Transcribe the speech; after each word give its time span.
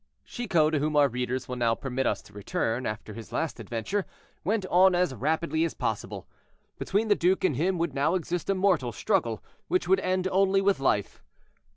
Chicot, 0.25 0.71
to 0.71 0.79
whom 0.79 0.95
our 0.95 1.07
readers 1.07 1.47
will 1.47 1.57
now 1.57 1.75
permit 1.75 2.07
us 2.07 2.23
to 2.23 2.33
return, 2.33 2.87
after 2.87 3.13
his 3.13 3.31
last 3.31 3.59
adventure, 3.59 4.07
went 4.43 4.65
on 4.65 4.95
as 4.95 5.13
rapidly 5.13 5.63
as 5.63 5.75
possible. 5.75 6.27
Between 6.79 7.07
the 7.07 7.13
duke 7.13 7.43
and 7.43 7.55
him 7.55 7.77
would 7.77 7.93
now 7.93 8.15
exist 8.15 8.49
a 8.49 8.55
mortal 8.55 8.91
struggle, 8.91 9.43
which 9.67 9.87
would 9.87 9.99
end 9.99 10.27
only 10.31 10.59
with 10.59 10.79
life. 10.79 11.21